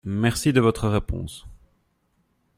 [0.03, 1.45] Merci de votre réponse.